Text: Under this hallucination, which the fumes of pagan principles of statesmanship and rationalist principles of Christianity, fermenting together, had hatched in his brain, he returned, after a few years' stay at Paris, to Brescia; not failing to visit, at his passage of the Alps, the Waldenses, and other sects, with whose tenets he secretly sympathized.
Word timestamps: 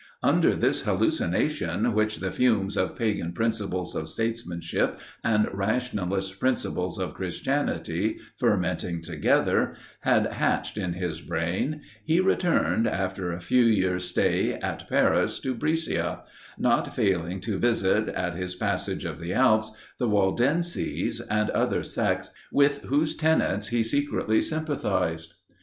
Under 0.23 0.55
this 0.55 0.81
hallucination, 0.81 1.93
which 1.93 2.21
the 2.21 2.31
fumes 2.31 2.75
of 2.75 2.95
pagan 2.95 3.33
principles 3.33 3.93
of 3.93 4.09
statesmanship 4.09 4.99
and 5.23 5.47
rationalist 5.53 6.39
principles 6.39 6.97
of 6.97 7.13
Christianity, 7.13 8.17
fermenting 8.35 9.03
together, 9.03 9.75
had 9.99 10.25
hatched 10.33 10.75
in 10.75 10.93
his 10.93 11.21
brain, 11.21 11.81
he 12.03 12.19
returned, 12.19 12.87
after 12.87 13.31
a 13.31 13.39
few 13.39 13.61
years' 13.63 14.05
stay 14.05 14.53
at 14.53 14.89
Paris, 14.89 15.37
to 15.41 15.53
Brescia; 15.53 16.23
not 16.57 16.95
failing 16.95 17.39
to 17.41 17.59
visit, 17.59 18.09
at 18.09 18.33
his 18.35 18.55
passage 18.55 19.05
of 19.05 19.21
the 19.21 19.35
Alps, 19.35 19.71
the 19.99 20.09
Waldenses, 20.09 21.21
and 21.29 21.51
other 21.51 21.83
sects, 21.83 22.31
with 22.51 22.79
whose 22.85 23.13
tenets 23.15 23.67
he 23.67 23.83
secretly 23.83 24.41
sympathized. 24.41 25.35